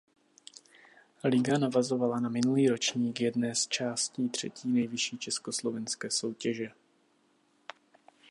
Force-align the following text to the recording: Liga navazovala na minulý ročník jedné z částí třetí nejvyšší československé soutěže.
Liga 1.31 1.53
navazovala 1.61 2.17
na 2.25 2.25
minulý 2.29 2.69
ročník 2.73 3.21
jedné 3.21 3.55
z 3.55 3.67
částí 3.67 4.29
třetí 4.29 4.67
nejvyšší 4.71 5.17
československé 5.17 6.11
soutěže. 6.11 6.71